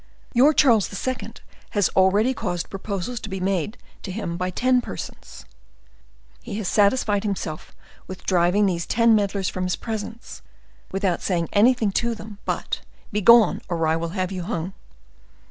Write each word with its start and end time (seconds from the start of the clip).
Your 0.33 0.51
Charles 0.51 0.89
II. 1.07 1.33
has 1.77 1.89
already 1.89 2.33
caused 2.33 2.71
proposals 2.71 3.19
to 3.19 3.29
be 3.29 3.39
made 3.39 3.77
to 4.01 4.11
him 4.11 4.35
by 4.35 4.49
ten 4.49 4.81
persons; 4.81 5.45
he 6.41 6.55
has 6.57 6.67
satisfied 6.67 7.21
himself 7.23 7.71
with 8.07 8.25
driving 8.25 8.65
these 8.65 8.87
ten 8.87 9.13
meddlers 9.13 9.47
from 9.47 9.65
his 9.65 9.75
presence, 9.75 10.41
without 10.91 11.21
saying 11.21 11.49
anything 11.53 11.91
to 11.91 12.15
them 12.15 12.39
but, 12.45 12.81
'Begone, 13.11 13.61
or 13.69 13.85
I 13.85 13.95
will 13.95 14.09
have 14.17 14.31
you 14.31 14.41
hung. 14.41 14.73